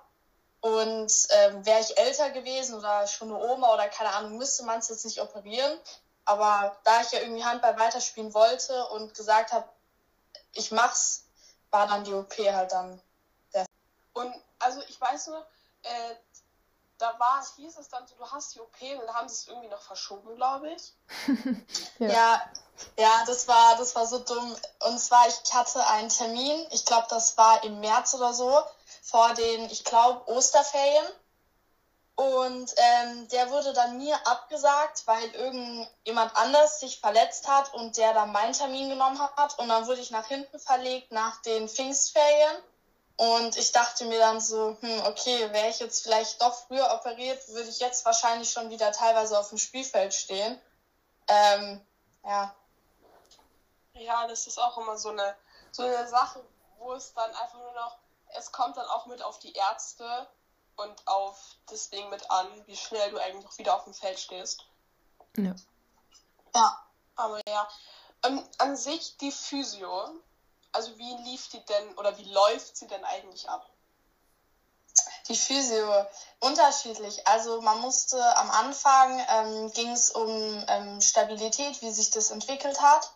[0.66, 4.80] Und ähm, wäre ich älter gewesen oder schon eine Oma oder keine Ahnung, müsste man
[4.80, 5.80] es jetzt nicht operieren.
[6.26, 9.70] Aber da ich ja irgendwie Handball weiterspielen wollte und gesagt habe,
[10.54, 11.26] ich mach's,
[11.70, 13.00] war dann die OP halt dann
[13.54, 13.68] der.
[14.14, 15.46] Und also ich weiß nur,
[15.84, 16.16] äh,
[16.98, 19.48] da war, hieß es dann so, du hast die OP und dann haben sie es
[19.48, 20.94] irgendwie noch verschoben, glaube ich.
[22.00, 22.08] ja.
[22.08, 22.42] ja.
[22.98, 24.56] ja, das war, das war so dumm.
[24.80, 28.66] Und zwar, ich hatte einen Termin, ich glaube, das war im März oder so
[29.06, 31.06] vor den, ich glaube, Osterferien.
[32.16, 38.14] Und ähm, der wurde dann mir abgesagt, weil irgendjemand anders sich verletzt hat und der
[38.14, 39.60] dann meinen Termin genommen hat.
[39.60, 42.56] Und dann wurde ich nach hinten verlegt nach den Pfingstferien.
[43.18, 47.48] Und ich dachte mir dann so, hm, okay, wäre ich jetzt vielleicht doch früher operiert,
[47.50, 50.60] würde ich jetzt wahrscheinlich schon wieder teilweise auf dem Spielfeld stehen.
[51.28, 51.86] Ähm,
[52.24, 52.56] ja.
[53.94, 55.36] Ja, das ist auch immer so eine,
[55.72, 56.42] so eine Sache,
[56.80, 57.98] wo es dann einfach nur noch
[58.38, 60.28] es kommt dann auch mit auf die Ärzte
[60.76, 64.20] und auf das Ding mit an, wie schnell du eigentlich auch wieder auf dem Feld
[64.20, 64.66] stehst.
[65.38, 65.56] Ja.
[66.54, 66.86] Ja.
[67.16, 67.68] Aber ja.
[68.24, 70.10] Ähm, an sich die Physio,
[70.72, 73.70] also wie lief die denn oder wie läuft sie denn eigentlich ab?
[75.28, 76.06] Die Physio,
[76.40, 77.26] unterschiedlich.
[77.28, 82.80] Also man musste am Anfang ähm, ging es um ähm, Stabilität, wie sich das entwickelt
[82.82, 83.12] hat.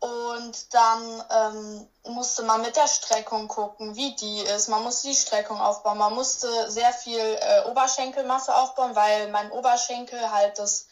[0.00, 4.68] Und dann ähm, musste man mit der Streckung gucken, wie die ist.
[4.68, 5.98] Man musste die Streckung aufbauen.
[5.98, 10.86] Man musste sehr viel äh, Oberschenkelmasse aufbauen, weil mein Oberschenkel halt das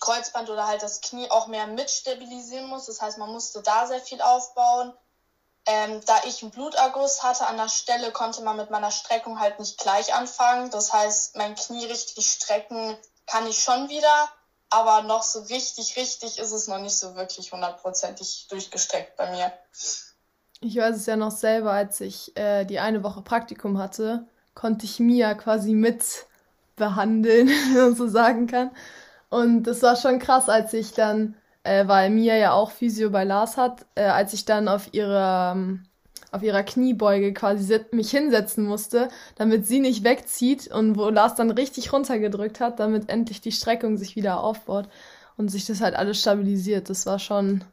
[0.00, 2.86] Kreuzband oder halt das Knie auch mehr mitstabilisieren muss.
[2.86, 4.94] Das heißt, man musste da sehr viel aufbauen.
[5.66, 9.58] Ähm, da ich einen Bluterguss hatte an der Stelle, konnte man mit meiner Streckung halt
[9.60, 10.70] nicht gleich anfangen.
[10.70, 14.28] Das heißt, mein Knie richtig strecken kann ich schon wieder,
[14.70, 19.52] aber noch so richtig, richtig ist es noch nicht so wirklich hundertprozentig durchgestreckt bei mir.
[20.60, 24.84] Ich weiß es ja noch selber, als ich äh, die eine Woche Praktikum hatte, konnte
[24.84, 26.26] ich Mia quasi mit
[26.76, 28.70] behandeln, wenn man so sagen kann.
[29.28, 33.24] Und das war schon krass, als ich dann, äh, weil Mia ja auch Physio bei
[33.24, 35.84] Lars hat, äh, als ich dann auf ihrer ähm,
[36.32, 41.50] auf ihrer Kniebeuge quasi mich hinsetzen musste, damit sie nicht wegzieht und wo Lars dann
[41.50, 44.88] richtig runtergedrückt hat, damit endlich die Streckung sich wieder aufbaut
[45.36, 46.88] und sich das halt alles stabilisiert.
[46.90, 47.64] Das war schon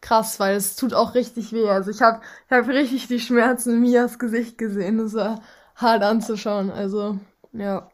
[0.00, 1.68] krass, weil es tut auch richtig weh.
[1.68, 4.98] Also ich habe ich hab richtig die Schmerzen in Mias Gesicht gesehen.
[4.98, 5.40] Das war
[5.76, 6.70] hart anzuschauen.
[6.70, 7.18] Also,
[7.52, 7.90] ja.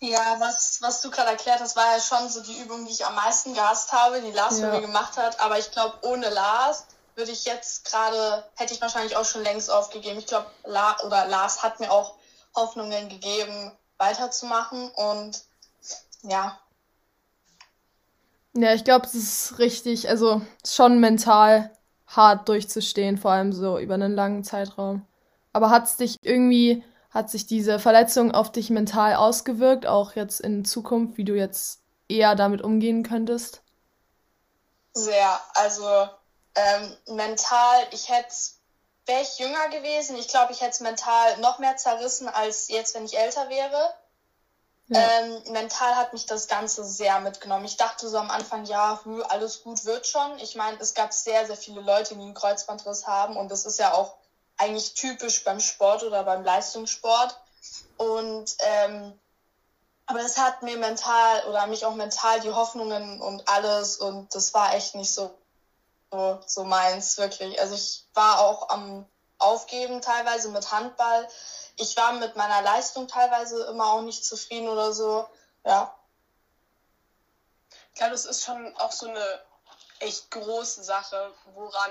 [0.00, 3.06] Ja, was, was du gerade erklärt hast, war ja schon so die Übung, die ich
[3.06, 4.66] am meisten gehasst habe, die Lars ja.
[4.66, 5.40] für mich gemacht hat.
[5.40, 9.70] Aber ich glaube, ohne Lars würde ich jetzt gerade, hätte ich wahrscheinlich auch schon längst
[9.70, 10.18] aufgegeben.
[10.18, 12.14] Ich glaube, La oder Lars hat mir auch
[12.54, 15.42] Hoffnungen gegeben, weiterzumachen und
[16.22, 16.58] ja.
[18.54, 21.70] Ja, ich glaube, es ist richtig, also schon mental
[22.06, 25.06] hart durchzustehen, vor allem so über einen langen Zeitraum.
[25.52, 30.40] Aber hat es dich irgendwie, hat sich diese Verletzung auf dich mental ausgewirkt, auch jetzt
[30.40, 33.62] in Zukunft, wie du jetzt eher damit umgehen könntest?
[34.94, 36.08] Sehr, also
[36.54, 38.34] ähm, mental, ich hätte,
[39.06, 42.94] wäre ich jünger gewesen, ich glaube, ich hätte es mental noch mehr zerrissen als jetzt,
[42.94, 43.94] wenn ich älter wäre.
[44.88, 45.00] Ja.
[45.00, 47.64] Ähm, mental hat mich das Ganze sehr mitgenommen.
[47.64, 50.38] Ich dachte so am Anfang, ja, alles gut wird schon.
[50.38, 53.78] Ich meine, es gab sehr, sehr viele Leute, die einen Kreuzbandriss haben und das ist
[53.78, 54.16] ja auch
[54.58, 57.38] eigentlich typisch beim Sport oder beim Leistungssport.
[57.96, 59.18] Und ähm,
[60.06, 64.52] aber es hat mir mental oder mich auch mental die Hoffnungen und alles und das
[64.52, 65.30] war echt nicht so
[66.12, 67.58] so, so meins wirklich.
[67.58, 71.26] Also ich war auch am Aufgeben teilweise mit Handball.
[71.76, 75.26] Ich war mit meiner Leistung teilweise immer auch nicht zufrieden oder so.
[75.64, 75.96] Ja.
[77.94, 79.40] Ich das ist schon auch so eine
[80.00, 81.90] echt große Sache, woran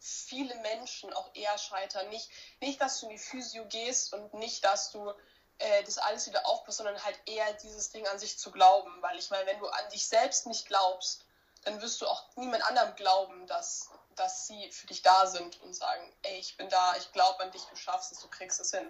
[0.00, 2.08] viele Menschen auch eher scheitern.
[2.08, 5.12] Nicht, nicht dass du in die Physio gehst und nicht, dass du
[5.58, 8.90] äh, das alles wieder aufbaust, sondern halt eher dieses Ding an sich zu glauben.
[9.02, 11.24] Weil ich meine, wenn du an dich selbst nicht glaubst,
[11.68, 15.74] dann wirst du auch niemand anderem glauben, dass, dass sie für dich da sind und
[15.74, 18.72] sagen, ey, ich bin da, ich glaube an dich, du schaffst es, du kriegst es
[18.72, 18.86] hin.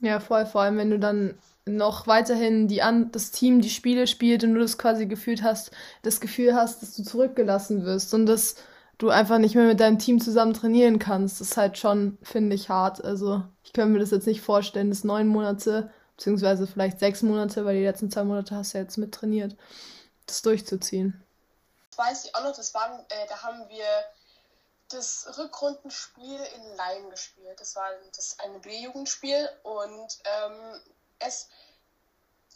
[0.00, 4.06] Ja, voll, vor allem wenn du dann noch weiterhin die an das Team die Spiele
[4.06, 5.70] spielt und du das quasi gefühlt hast,
[6.02, 8.56] das Gefühl hast, dass du zurückgelassen wirst und dass
[8.98, 11.40] du einfach nicht mehr mit deinem Team zusammen trainieren kannst.
[11.40, 13.04] Das ist halt schon, finde ich, hart.
[13.04, 17.64] Also ich könnte mir das jetzt nicht vorstellen, dass neun Monate, beziehungsweise vielleicht sechs Monate,
[17.64, 19.56] weil die letzten zwei Monate hast du ja jetzt mit trainiert,
[20.26, 21.23] das durchzuziehen.
[21.96, 23.86] Weiß ich auch noch, das waren, äh, da haben wir
[24.88, 27.60] das Rückrundenspiel in Leim gespielt.
[27.60, 30.80] Das war das eine B-Jugendspiel und ähm,
[31.18, 31.48] es,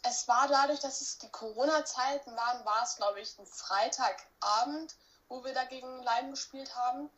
[0.03, 4.95] es war dadurch, dass es die Corona-Zeiten waren, war es, glaube ich, ein Freitagabend,
[5.27, 7.09] wo wir dagegen Leim gespielt haben.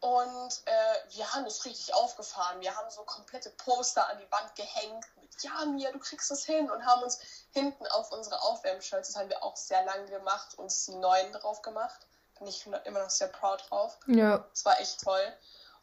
[0.00, 2.60] Und äh, wir haben das richtig aufgefahren.
[2.60, 5.06] Wir haben so komplette Poster an die Wand gehängt
[5.40, 7.18] Ja, Mia, du kriegst das hin und haben uns
[7.52, 11.62] hinten auf unsere Aufwärmshirts, das haben wir auch sehr lange gemacht, uns die neuen drauf
[11.62, 12.06] gemacht
[12.38, 13.98] bin ich immer noch sehr proud drauf.
[14.06, 14.38] Ja.
[14.50, 15.32] Das war echt toll.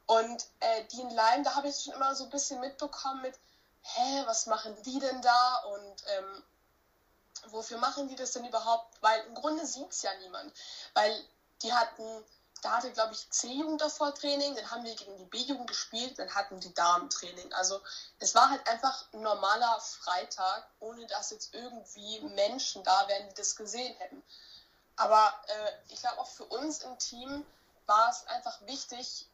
[0.06, 3.36] Und äh, die in Leim, da habe ich schon immer so ein bisschen mitbekommen mit,
[3.82, 6.44] hä, was machen die denn da und ähm,
[7.48, 9.02] wofür machen die das denn überhaupt?
[9.02, 10.54] Weil im Grunde sieht es ja niemand.
[10.94, 11.24] Weil
[11.62, 12.26] die hatten,
[12.64, 16.34] da hatte, glaube ich, C-Jugend davor Training, dann haben wir gegen die B-Jugend gespielt, dann
[16.34, 17.52] hatten die Damen Training.
[17.54, 17.82] Also
[18.20, 23.36] es war halt einfach ein normaler Freitag, ohne dass jetzt irgendwie Menschen da wären, die
[23.36, 24.24] das gesehen hätten.
[24.96, 27.46] Aber äh, ich glaube auch für uns im Team
[27.86, 29.28] war es einfach wichtig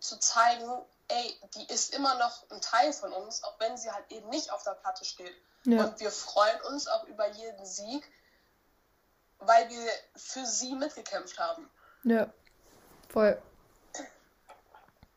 [0.00, 0.70] zu zeigen,
[1.08, 4.50] ey, die ist immer noch ein Teil von uns, auch wenn sie halt eben nicht
[4.52, 5.34] auf der Platte steht.
[5.64, 5.84] Ja.
[5.84, 8.10] Und wir freuen uns auch über jeden Sieg,
[9.38, 11.70] weil wir für sie mitgekämpft haben.
[12.04, 12.32] Ja,
[13.12, 13.40] voll.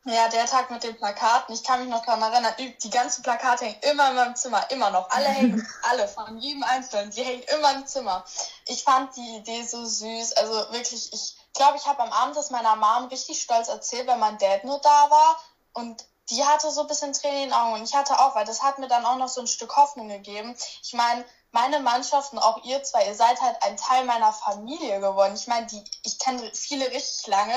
[0.06, 3.64] Ja, der Tag mit den Plakaten, ich kann mich noch daran erinnern, die ganzen Plakate
[3.66, 5.10] hängen immer in meinem Zimmer, immer noch.
[5.10, 8.26] Alle hängen, alle, von jedem Einzelnen, die hängen immer im Zimmer.
[8.68, 12.50] Ich fand die Idee so süß, also wirklich, ich glaube, ich habe am Abend das
[12.50, 15.40] meiner Mom richtig stolz erzählt, weil mein Dad nur da war
[15.72, 18.46] und die hatte so ein bisschen Tränen in den Augen und ich hatte auch, weil
[18.46, 20.56] das hat mir dann auch noch so ein Stück Hoffnung gegeben.
[20.82, 21.24] Ich meine,
[21.54, 25.36] meine Mannschaft und auch ihr zwei, ihr seid halt ein Teil meiner Familie geworden.
[25.36, 27.56] Ich meine, die, ich kenne viele richtig lange.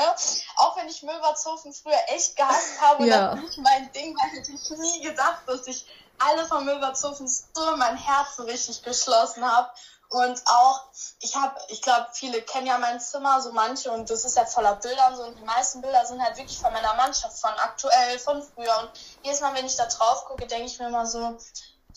[0.56, 3.30] Auch wenn ich Möbertshofen früher echt gehasst habe ja.
[3.32, 5.86] und das nicht mein Ding war, hätte ich nie gedacht, dass ich
[6.18, 9.70] alle von Möbertshofen so in mein Herz so richtig geschlossen habe.
[10.10, 10.82] Und auch,
[11.20, 14.44] ich habe, ich glaube, viele kennen ja mein Zimmer, so manche, und das ist ja
[14.44, 18.18] voller Bildern so, und die meisten Bilder sind halt wirklich von meiner Mannschaft, von aktuell,
[18.18, 18.78] von früher.
[18.78, 18.90] Und
[19.22, 21.36] jedes Mal, wenn ich da drauf gucke, denke ich mir immer so,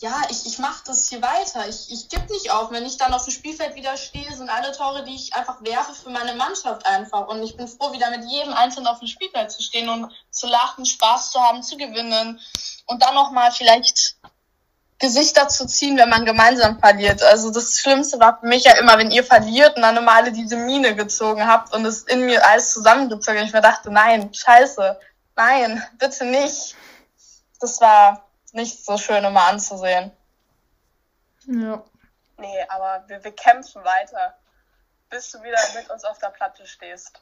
[0.00, 1.68] ja, ich, ich mache das hier weiter.
[1.68, 2.70] Ich, ich gebe nicht auf.
[2.70, 5.92] Wenn ich dann auf dem Spielfeld wieder stehe, sind alle Tore, die ich einfach werfe
[5.94, 7.28] für meine Mannschaft einfach.
[7.28, 10.46] Und ich bin froh, wieder mit jedem Einzelnen auf dem Spielfeld zu stehen und zu
[10.46, 12.40] lachen, Spaß zu haben, zu gewinnen.
[12.86, 14.16] Und dann nochmal vielleicht
[14.98, 17.22] Gesichter zu ziehen, wenn man gemeinsam verliert.
[17.22, 20.32] Also das Schlimmste war für mich ja immer, wenn ihr verliert und dann immer alle
[20.32, 23.44] diese Mine gezogen habt und es in mir alles zusammengezogen.
[23.44, 24.98] Ich mir dachte, nein, scheiße,
[25.36, 26.74] nein, bitte nicht.
[27.60, 30.10] Das war nicht so schön immer anzusehen.
[31.46, 31.82] Ja.
[32.38, 34.36] Nee, aber wir, wir kämpfen weiter,
[35.08, 37.20] bis du wieder mit uns auf der Platte stehst.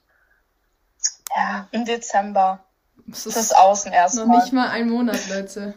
[1.36, 2.60] Ja, im Dezember.
[3.06, 4.26] Das ist das Außen erstmal.
[4.26, 5.74] Noch nicht mal ein Monat, Leute.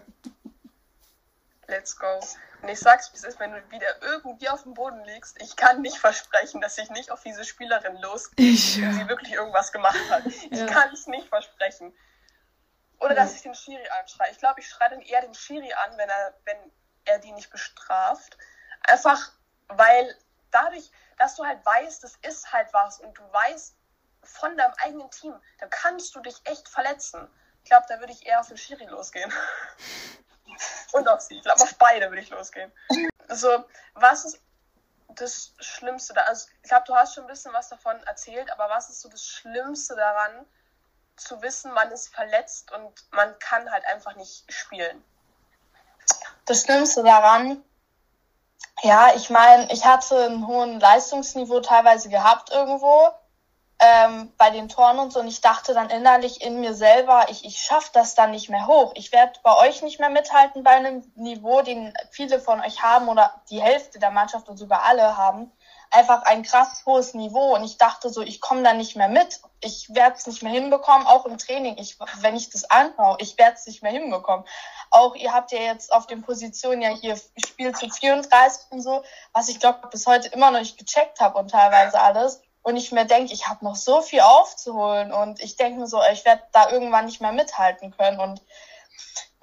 [1.67, 2.19] Let's go.
[2.61, 5.55] Und ich sag's, wie es ist, wenn du wieder irgendwie auf dem Boden liegst, ich
[5.55, 9.99] kann nicht versprechen, dass ich nicht auf diese Spielerin losgehe, wenn sie wirklich irgendwas gemacht
[10.09, 10.25] hat.
[10.25, 10.65] Ich ja.
[10.67, 11.93] kann es nicht versprechen.
[13.01, 14.31] Oder dass ich den Schiri anschreie.
[14.31, 16.71] Ich glaube, ich schreie dann eher den Schiri an, wenn er, wenn
[17.05, 18.37] er die nicht bestraft.
[18.83, 19.31] Einfach,
[19.69, 20.15] weil
[20.51, 23.75] dadurch, dass du halt weißt, das ist halt was und du weißt
[24.21, 27.27] von deinem eigenen Team, dann kannst du dich echt verletzen.
[27.63, 29.33] Ich glaube, da würde ich eher auf den Schiri losgehen.
[30.93, 31.37] und auf sie.
[31.37, 32.71] Ich glaube, auf beide würde ich losgehen.
[33.29, 34.41] So, was ist
[35.09, 36.21] das Schlimmste da?
[36.21, 39.09] Also, ich glaube, du hast schon ein bisschen was davon erzählt, aber was ist so
[39.09, 40.45] das Schlimmste daran,
[41.21, 45.03] zu wissen, man ist verletzt und man kann halt einfach nicht spielen.
[46.45, 47.63] Das Schlimmste daran,
[48.83, 53.09] ja, ich meine, ich hatte einen hohen Leistungsniveau teilweise gehabt irgendwo.
[53.81, 55.19] ähm, bei den Toren und so.
[55.19, 58.67] Und ich dachte dann innerlich in mir selber, ich, ich schaffe das dann nicht mehr
[58.67, 58.93] hoch.
[58.95, 63.09] Ich werde bei euch nicht mehr mithalten bei einem Niveau, den viele von euch haben
[63.09, 65.51] oder die Hälfte der Mannschaft und sogar alle haben.
[65.91, 67.55] Einfach ein krass hohes Niveau.
[67.55, 69.41] Und ich dachte so, ich komme da nicht mehr mit.
[69.59, 71.77] Ich werde es nicht mehr hinbekommen, auch im Training.
[71.77, 74.45] Ich, wenn ich das anschaue, ich werde es nicht mehr hinbekommen.
[74.89, 79.03] Auch ihr habt ja jetzt auf den Positionen ja hier Spiel zu 34 und so,
[79.33, 82.91] was ich glaube bis heute immer noch nicht gecheckt habe und teilweise alles und ich
[82.91, 86.43] mir denke, ich habe noch so viel aufzuholen und ich denke mir so, ich werde
[86.51, 88.41] da irgendwann nicht mehr mithalten können und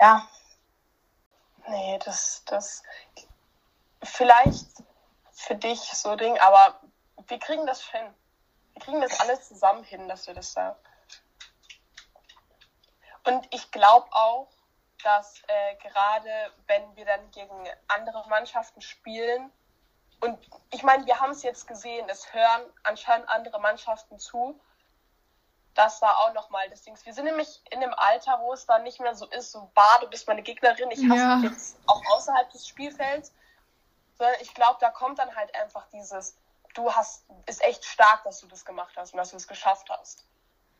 [0.00, 0.26] ja.
[1.66, 2.82] Nee, das, das
[4.02, 4.66] vielleicht
[5.38, 6.80] für dich so Ding, aber
[7.28, 8.12] wir kriegen das hin.
[8.72, 10.76] Wir kriegen das alles zusammen hin, dass wir das da.
[13.24, 14.48] Und ich glaube auch,
[15.04, 19.52] dass äh, gerade wenn wir dann gegen andere Mannschaften spielen,
[20.20, 20.36] und
[20.72, 24.60] ich meine, wir haben es jetzt gesehen, es hören anscheinend andere Mannschaften zu.
[25.74, 26.98] Das war auch nochmal das Ding.
[27.04, 29.98] Wir sind nämlich in einem Alter, wo es dann nicht mehr so ist, so, bah,
[30.00, 31.38] du bist meine Gegnerin, ich hasse ja.
[31.44, 33.32] jetzt auch außerhalb des Spielfelds.
[34.18, 36.36] Sondern ich glaube, da kommt dann halt einfach dieses,
[36.74, 39.88] du hast, ist echt stark, dass du das gemacht hast und dass du es geschafft
[39.90, 40.24] hast.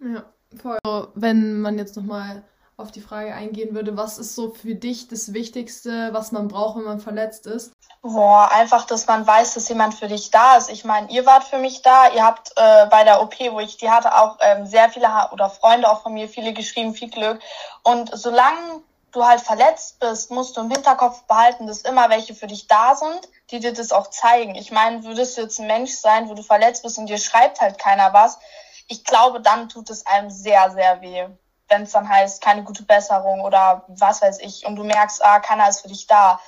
[0.01, 0.24] Ja,
[0.61, 1.12] voll.
[1.14, 2.44] Wenn man jetzt nochmal
[2.77, 6.77] auf die Frage eingehen würde, was ist so für dich das Wichtigste, was man braucht,
[6.77, 7.72] wenn man verletzt ist?
[8.03, 10.70] Boah, einfach, dass man weiß, dass jemand für dich da ist.
[10.70, 12.12] Ich meine, ihr wart für mich da.
[12.12, 15.51] Ihr habt äh, bei der OP, wo ich die hatte, auch ähm, sehr viele oder
[15.51, 17.40] Freunde auch von mir, viele geschrieben, viel Glück.
[17.83, 22.47] Und solange du halt verletzt bist, musst du im Hinterkopf behalten, dass immer welche für
[22.47, 24.55] dich da sind, die dir das auch zeigen.
[24.55, 27.61] Ich meine, würdest du jetzt ein Mensch sein, wo du verletzt bist und dir schreibt
[27.61, 28.38] halt keiner was,
[28.87, 31.29] ich glaube, dann tut es einem sehr, sehr weh
[31.68, 35.38] wenn es dann heißt, keine gute Besserung oder was weiß ich, und du merkst, ah,
[35.40, 36.40] keiner ist für dich da.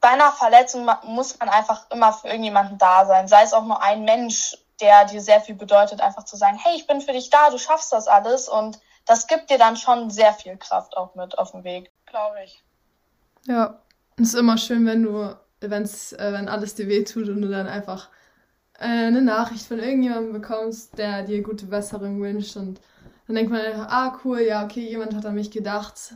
[0.00, 3.82] Bei einer Verletzung muss man einfach immer für irgendjemanden da sein, sei es auch nur
[3.82, 7.30] ein Mensch, der dir sehr viel bedeutet, einfach zu sagen, hey, ich bin für dich
[7.30, 11.14] da, du schaffst das alles und das gibt dir dann schon sehr viel Kraft auch
[11.14, 11.90] mit auf dem Weg.
[12.06, 12.62] Glaube ich.
[13.46, 13.80] Ja,
[14.16, 17.48] es ist immer schön, wenn du, wenn's, äh, wenn alles dir weh tut und du
[17.48, 18.10] dann einfach
[18.78, 22.80] äh, eine Nachricht von irgendjemandem bekommst, der dir gute Besserung wünscht und
[23.26, 26.14] dann denkt man, ah, cool, ja, okay, jemand hat an mich gedacht.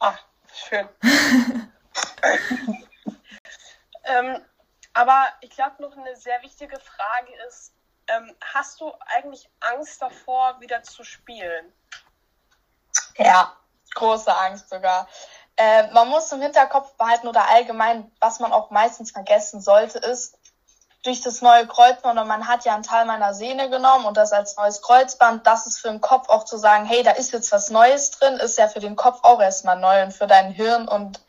[0.00, 0.18] Ah,
[0.52, 0.88] schön.
[4.04, 4.38] ähm,
[4.92, 7.75] aber ich glaube, noch eine sehr wichtige Frage ist,
[8.08, 11.72] ähm, hast du eigentlich Angst davor, wieder zu spielen?
[13.16, 13.56] Ja,
[13.94, 15.08] große Angst sogar.
[15.56, 20.38] Äh, man muss im Hinterkopf behalten oder allgemein, was man auch meistens vergessen sollte, ist,
[21.06, 24.32] durch das neue Kreuzband und man hat ja einen Teil meiner Sehne genommen und das
[24.32, 27.52] als neues Kreuzband, das ist für den Kopf auch zu sagen, hey, da ist jetzt
[27.52, 30.88] was Neues drin, ist ja für den Kopf auch erstmal neu und für dein Hirn
[30.88, 31.20] und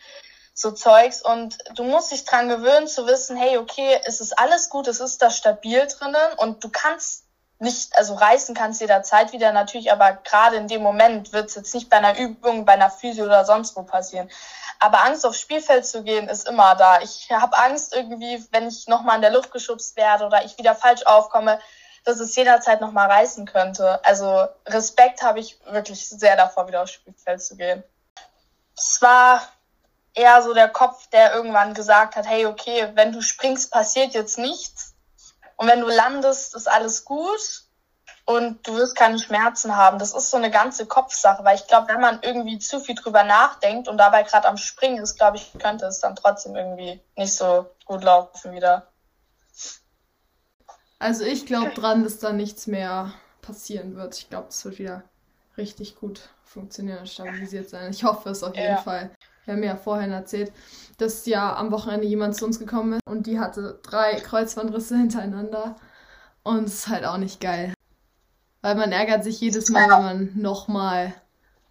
[0.60, 4.72] so Zeugs und du musst dich dran gewöhnen zu wissen, hey, okay, es ist alles
[4.72, 7.26] gut, es ist da stabil drinnen und du kannst
[7.60, 11.76] nicht, also reißen kannst jederzeit wieder natürlich, aber gerade in dem Moment wird es jetzt
[11.76, 14.32] nicht bei einer Übung, bei einer Physio oder sonst wo passieren.
[14.80, 17.02] Aber Angst aufs Spielfeld zu gehen ist immer da.
[17.02, 20.74] Ich habe Angst irgendwie, wenn ich nochmal in der Luft geschubst werde oder ich wieder
[20.74, 21.60] falsch aufkomme,
[22.04, 24.04] dass es jederzeit nochmal reißen könnte.
[24.04, 27.84] Also Respekt habe ich wirklich sehr davor, wieder aufs Spielfeld zu gehen.
[28.76, 29.42] Es war
[30.18, 34.38] eher so der Kopf, der irgendwann gesagt hat, hey, okay, wenn du springst, passiert jetzt
[34.38, 34.96] nichts.
[35.56, 37.64] Und wenn du landest, ist alles gut
[38.26, 40.00] und du wirst keine Schmerzen haben.
[40.00, 43.24] Das ist so eine ganze Kopfsache, weil ich glaube, wenn man irgendwie zu viel drüber
[43.24, 47.36] nachdenkt und dabei gerade am Springen ist, glaube ich, könnte es dann trotzdem irgendwie nicht
[47.36, 48.88] so gut laufen wieder.
[51.00, 54.18] Also ich glaube dran, dass da nichts mehr passieren wird.
[54.18, 55.04] Ich glaube, es wird wieder
[55.58, 57.92] richtig gut funktionieren und stabilisiert sein.
[57.92, 58.78] Ich hoffe es auf jeden ja.
[58.78, 59.12] Fall.
[59.46, 60.52] Wir haben ja vorhin erzählt,
[60.98, 65.76] dass ja am Wochenende jemand zu uns gekommen ist und die hatte drei Kreuzbandrisse hintereinander.
[66.44, 67.74] Und es ist halt auch nicht geil.
[68.62, 71.14] Weil man ärgert sich jedes Mal, wenn man nochmal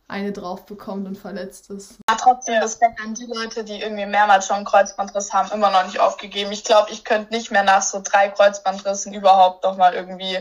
[0.09, 1.99] eine drauf bekommt und verletzt ist.
[2.09, 5.85] Ja, trotzdem Respekt an die Leute, die irgendwie mehrmals schon einen Kreuzbandriss haben, immer noch
[5.85, 6.53] nicht aufgegeben.
[6.53, 10.39] Ich glaube, ich könnte nicht mehr nach so drei Kreuzbandrissen überhaupt nochmal irgendwie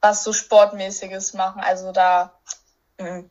[0.00, 1.62] was so Sportmäßiges machen.
[1.62, 2.34] Also da.
[2.98, 3.24] Mh.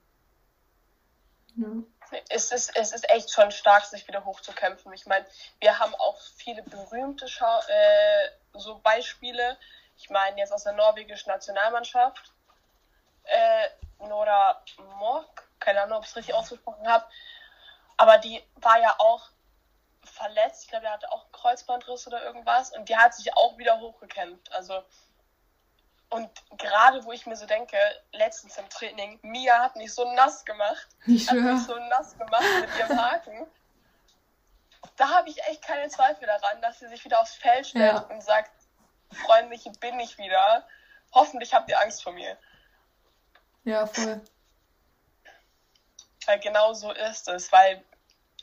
[2.29, 4.93] Es, ist, es ist echt schon stark, sich wieder hochzukämpfen.
[4.93, 5.25] Ich meine,
[5.59, 9.57] wir haben auch viele berühmte Schau äh, so Beispiele.
[9.97, 12.33] Ich meine, jetzt aus der norwegischen Nationalmannschaft
[13.23, 13.69] äh,
[14.07, 14.61] Nora
[14.99, 17.05] Mock, keine Ahnung, ob ich es richtig ausgesprochen habe,
[17.97, 19.29] aber die war ja auch
[20.03, 20.63] verletzt.
[20.63, 23.79] Ich glaube, der hatte auch einen Kreuzbandriss oder irgendwas und die hat sich auch wieder
[23.79, 24.51] hochgekämpft.
[24.51, 24.83] Also
[26.13, 27.77] und gerade wo ich mir so denke,
[28.11, 30.87] letztens im Training, Mia hat mich so nass gemacht.
[31.05, 33.47] Ich hat mich so nass gemacht mit ihrem Haken.
[34.95, 37.99] Da habe ich echt keine Zweifel daran, dass sie sich wieder aufs Feld stellt ja.
[37.99, 38.51] und sagt,
[39.11, 40.67] freundlich bin ich wieder
[41.13, 42.37] hoffentlich habt ihr Angst vor mir.
[43.63, 44.21] Ja, voll.
[46.25, 47.83] Weil genau so ist es, weil,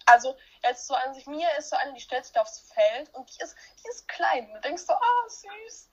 [0.06, 3.30] also jetzt so an sich, Mia ist so eine, die stellt sich aufs Feld und
[3.30, 4.52] die ist, die ist klein.
[4.52, 5.90] Du denkst so, oh, süß,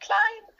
[0.00, 0.54] klein.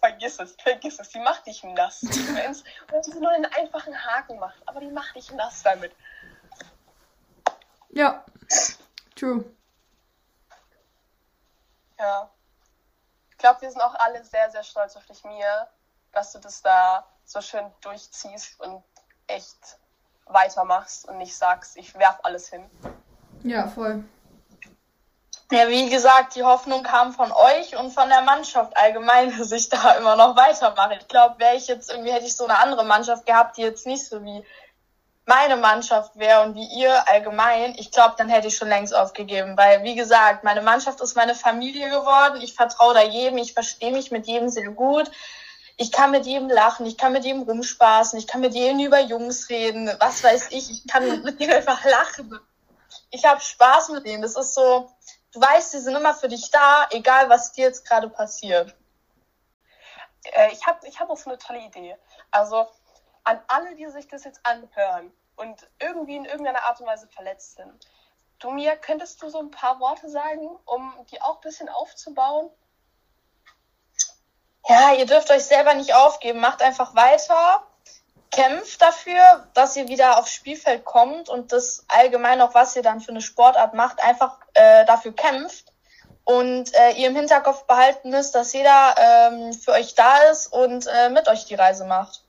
[0.00, 2.02] Vergiss es, vergiss es, die macht dich nass.
[2.02, 5.94] Wenn sie nur einen einfachen Haken macht, aber die macht dich nass damit.
[7.90, 8.24] Ja,
[9.14, 9.44] true.
[11.98, 12.30] Ja.
[13.30, 15.68] Ich glaube, wir sind auch alle sehr, sehr stolz auf dich, Mia,
[16.12, 18.82] dass du das da so schön durchziehst und
[19.26, 19.78] echt
[20.26, 22.68] weitermachst und nicht sagst, ich werf alles hin.
[23.42, 24.04] Ja, voll.
[25.52, 29.68] Ja, wie gesagt, die Hoffnung kam von euch und von der Mannschaft allgemein, dass ich
[29.68, 30.98] da immer noch weitermache.
[31.00, 33.86] Ich glaube, wäre ich jetzt irgendwie, hätte ich so eine andere Mannschaft gehabt, die jetzt
[33.86, 34.44] nicht so wie
[35.26, 39.56] meine Mannschaft wäre und wie ihr allgemein, ich glaube, dann hätte ich schon längst aufgegeben.
[39.56, 42.40] Weil, wie gesagt, meine Mannschaft ist meine Familie geworden.
[42.42, 45.10] Ich vertraue da jedem, ich verstehe mich mit jedem sehr gut.
[45.76, 49.00] Ich kann mit jedem lachen, ich kann mit jedem rumspaßen, ich kann mit jedem über
[49.00, 52.38] Jungs reden, was weiß ich, ich kann mit denen einfach lachen.
[53.10, 54.22] Ich habe Spaß mit denen.
[54.22, 54.90] Das ist so,
[55.32, 58.74] du weißt, sie sind immer für dich da, egal was dir jetzt gerade passiert.
[60.24, 61.96] Äh, ich habe ich hab auch so eine tolle Idee.
[62.30, 62.68] Also
[63.24, 67.56] an alle, die sich das jetzt anhören und irgendwie in irgendeiner Art und Weise verletzt
[67.56, 67.86] sind.
[68.38, 72.50] Du mir, könntest du so ein paar Worte sagen, um die auch ein bisschen aufzubauen?
[74.66, 76.40] Ja, ihr dürft euch selber nicht aufgeben.
[76.40, 77.66] Macht einfach weiter.
[78.30, 83.00] Kämpft dafür, dass ihr wieder aufs Spielfeld kommt und das allgemein auch, was ihr dann
[83.00, 85.72] für eine Sportart macht, einfach äh, dafür kämpft.
[86.24, 90.86] Und äh, ihr im Hinterkopf behalten müsst, dass jeder ähm, für euch da ist und
[90.86, 92.22] äh, mit euch die Reise macht.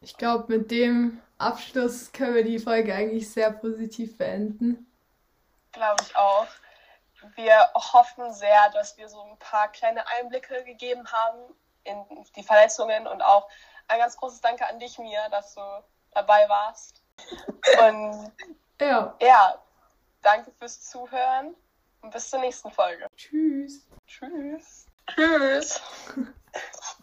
[0.00, 4.86] Ich glaube, mit dem Abschluss können wir die Folge eigentlich sehr positiv beenden.
[5.72, 6.46] Glaube ich auch.
[7.34, 11.38] Wir hoffen sehr, dass wir so ein paar kleine Einblicke gegeben haben
[11.84, 11.96] in
[12.36, 13.48] die Verletzungen und auch
[13.88, 15.60] ein ganz großes Danke an dich, Mia, dass du
[16.12, 17.02] dabei warst.
[17.80, 18.32] Und
[18.80, 19.62] ja, ja
[20.22, 21.54] danke fürs Zuhören
[22.02, 23.06] und bis zur nächsten Folge.
[23.16, 23.86] tschüss.
[24.06, 24.86] Tschüss.
[25.06, 25.80] Tschüss.